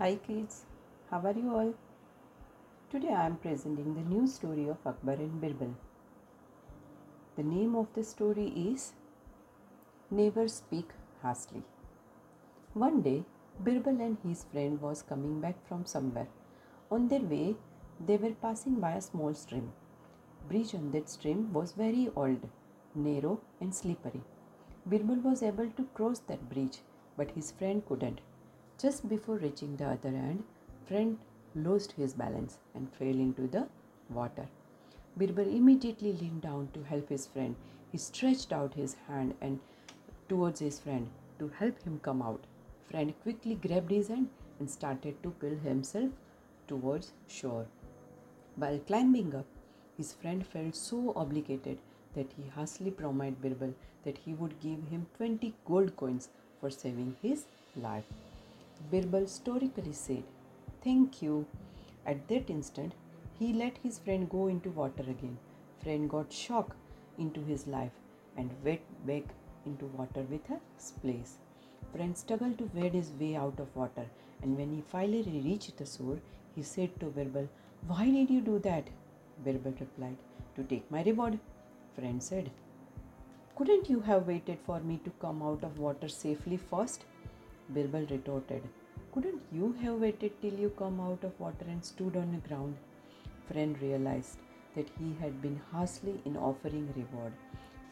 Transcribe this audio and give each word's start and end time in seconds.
Hi 0.00 0.14
kids, 0.26 0.54
how 1.10 1.18
are 1.28 1.34
you 1.38 1.54
all? 1.54 1.74
Today 2.90 3.10
I 3.14 3.26
am 3.26 3.34
presenting 3.36 3.88
the 3.96 4.04
new 4.12 4.26
story 4.26 4.66
of 4.74 4.86
Akbar 4.90 5.16
and 5.24 5.42
Birbal. 5.42 5.74
The 7.36 7.42
name 7.42 7.74
of 7.76 7.88
the 7.94 8.02
story 8.02 8.46
is 8.46 8.94
Never 10.10 10.48
Speak 10.48 10.94
Harshly. 11.20 11.62
One 12.72 13.02
day, 13.02 13.24
Birbal 13.62 14.00
and 14.06 14.16
his 14.24 14.44
friend 14.44 14.80
was 14.80 15.02
coming 15.02 15.38
back 15.42 15.68
from 15.68 15.84
somewhere. 15.84 16.28
On 16.90 17.08
their 17.08 17.20
way, 17.34 17.56
they 18.06 18.16
were 18.16 18.32
passing 18.46 18.80
by 18.80 18.92
a 18.92 19.02
small 19.02 19.34
stream. 19.34 19.70
Bridge 20.48 20.74
on 20.74 20.92
that 20.92 21.10
stream 21.10 21.52
was 21.52 21.72
very 21.72 22.08
old, 22.16 22.48
narrow 22.94 23.38
and 23.60 23.74
slippery. 23.74 24.22
Birbal 24.88 25.22
was 25.30 25.42
able 25.42 25.70
to 25.76 25.88
cross 25.92 26.20
that 26.20 26.48
bridge, 26.48 26.78
but 27.18 27.32
his 27.32 27.52
friend 27.52 27.86
couldn't. 27.86 28.22
Just 28.80 29.08
before 29.10 29.36
reaching 29.36 29.76
the 29.76 29.86
other 29.86 30.08
end, 30.08 30.42
friend 30.86 31.18
lost 31.54 31.92
his 31.92 32.14
balance 32.14 32.56
and 32.74 32.90
fell 32.94 33.08
into 33.08 33.46
the 33.46 33.66
water. 34.08 34.46
Birbal 35.18 35.54
immediately 35.54 36.12
leaned 36.14 36.40
down 36.42 36.68
to 36.72 36.82
help 36.82 37.10
his 37.10 37.26
friend. 37.26 37.56
He 37.92 37.98
stretched 37.98 38.54
out 38.54 38.72
his 38.74 38.94
hand 39.06 39.34
and 39.42 39.60
towards 40.30 40.60
his 40.60 40.78
friend 40.78 41.10
to 41.40 41.48
help 41.48 41.82
him 41.82 42.00
come 42.02 42.22
out. 42.22 42.46
Friend 42.90 43.12
quickly 43.22 43.56
grabbed 43.56 43.90
his 43.90 44.08
hand 44.08 44.30
and 44.58 44.70
started 44.70 45.22
to 45.22 45.30
pull 45.30 45.56
himself 45.56 46.10
towards 46.66 47.12
shore. 47.28 47.66
While 48.56 48.78
climbing 48.78 49.34
up, 49.34 49.46
his 49.98 50.14
friend 50.14 50.46
felt 50.46 50.74
so 50.74 51.12
obligated 51.16 51.78
that 52.14 52.32
he 52.36 52.50
hastily 52.56 52.92
promised 52.92 53.42
Birbal 53.42 53.74
that 54.04 54.16
he 54.16 54.32
would 54.32 54.58
give 54.60 54.88
him 54.88 55.06
20 55.18 55.54
gold 55.66 55.96
coins 55.96 56.30
for 56.60 56.70
saving 56.70 57.16
his 57.20 57.44
life. 57.76 58.29
Birbal 58.90 59.28
stoically 59.28 59.92
said, 59.92 60.24
Thank 60.82 61.22
you. 61.22 61.46
At 62.06 62.26
that 62.28 62.48
instant, 62.48 62.94
he 63.38 63.52
let 63.52 63.78
his 63.78 63.98
friend 63.98 64.28
go 64.28 64.48
into 64.48 64.70
water 64.70 65.02
again. 65.02 65.38
Friend 65.82 66.08
got 66.08 66.32
shocked 66.32 66.76
into 67.18 67.40
his 67.40 67.66
life 67.66 67.92
and 68.36 68.50
went 68.64 68.80
back 69.06 69.24
into 69.66 69.86
water 69.86 70.22
with 70.30 70.48
a 70.50 70.60
splash. 70.78 71.32
Friend 71.92 72.16
struggled 72.16 72.58
to 72.58 72.70
wade 72.74 72.94
his 72.94 73.10
way 73.20 73.36
out 73.36 73.58
of 73.60 73.74
water, 73.76 74.06
and 74.42 74.56
when 74.56 74.72
he 74.72 74.80
finally 74.80 75.42
reached 75.44 75.76
the 75.76 75.86
shore, 75.86 76.18
he 76.54 76.62
said 76.62 76.98
to 77.00 77.06
Birbal, 77.06 77.48
Why 77.86 78.10
did 78.10 78.30
you 78.30 78.40
do 78.40 78.58
that? 78.60 78.88
Birbal 79.44 79.74
replied, 79.78 80.16
To 80.56 80.62
take 80.64 80.90
my 80.90 81.02
reward. 81.02 81.38
Friend 81.94 82.22
said, 82.22 82.50
Couldn't 83.56 83.90
you 83.90 84.00
have 84.00 84.26
waited 84.26 84.58
for 84.64 84.80
me 84.80 85.00
to 85.04 85.10
come 85.20 85.42
out 85.42 85.64
of 85.64 85.78
water 85.78 86.08
safely 86.08 86.56
first? 86.56 87.04
Birbal 87.74 88.06
retorted, 88.10 88.62
Couldn't 89.12 89.42
you 89.52 89.72
have 89.82 90.00
waited 90.00 90.32
till 90.42 90.54
you 90.54 90.70
come 90.70 91.00
out 91.00 91.22
of 91.24 91.38
water 91.38 91.66
and 91.68 91.84
stood 91.84 92.16
on 92.16 92.32
the 92.32 92.48
ground? 92.48 92.76
Friend 93.50 93.80
realized 93.80 94.38
that 94.74 94.88
he 94.98 95.14
had 95.20 95.40
been 95.42 95.60
harshly 95.70 96.20
in 96.24 96.36
offering 96.36 96.88
reward. 96.96 97.32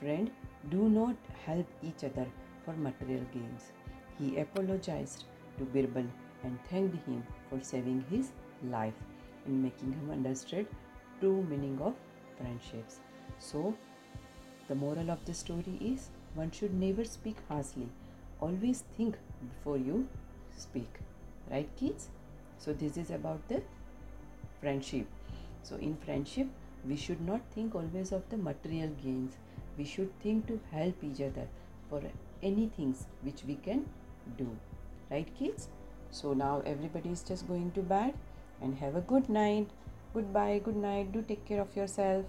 Friend, 0.00 0.30
do 0.70 0.88
not 0.88 1.16
help 1.44 1.66
each 1.82 2.04
other 2.04 2.26
for 2.64 2.74
material 2.74 3.24
gains. 3.32 3.72
He 4.18 4.38
apologized 4.38 5.24
to 5.58 5.64
Birbal 5.64 6.06
and 6.44 6.58
thanked 6.70 7.04
him 7.06 7.24
for 7.48 7.60
saving 7.60 8.04
his 8.10 8.30
life 8.70 8.94
and 9.46 9.62
making 9.62 9.92
him 9.92 10.10
understand 10.10 10.66
true 11.20 11.42
meaning 11.50 11.80
of 11.80 11.94
friendships. 12.38 13.00
So, 13.38 13.74
the 14.68 14.74
moral 14.74 15.10
of 15.10 15.24
the 15.24 15.34
story 15.34 15.78
is 15.80 16.10
one 16.34 16.50
should 16.50 16.74
never 16.74 17.04
speak 17.04 17.36
harshly. 17.48 17.88
Always 18.44 18.84
think 18.96 19.16
before 19.42 19.78
you 19.78 20.06
speak. 20.56 20.98
Right, 21.50 21.68
kids? 21.76 22.08
So, 22.58 22.72
this 22.74 22.98
is 22.98 23.10
about 23.10 23.48
the 23.48 23.62
friendship. 24.60 25.06
So, 25.62 25.76
in 25.76 25.96
friendship, 26.04 26.48
we 26.86 26.96
should 26.96 27.22
not 27.28 27.40
think 27.54 27.74
always 27.74 28.12
of 28.12 28.28
the 28.28 28.36
material 28.36 28.90
gains. 29.02 29.38
We 29.78 29.84
should 29.84 30.10
think 30.20 30.46
to 30.48 30.60
help 30.72 31.02
each 31.02 31.22
other 31.22 31.46
for 31.88 32.02
any 32.42 32.68
things 32.76 33.06
which 33.22 33.44
we 33.46 33.54
can 33.54 33.86
do. 34.36 34.50
Right, 35.10 35.34
kids? 35.38 35.68
So, 36.10 36.34
now 36.34 36.62
everybody 36.66 37.10
is 37.10 37.22
just 37.22 37.48
going 37.48 37.70
to 37.72 37.80
bed 37.94 38.14
and 38.60 38.76
have 38.76 38.94
a 38.94 39.00
good 39.12 39.30
night. 39.30 39.70
Goodbye, 40.12 40.60
good 40.64 40.76
night. 40.76 41.12
Do 41.12 41.22
take 41.22 41.46
care 41.46 41.62
of 41.62 41.74
yourself. 41.74 42.26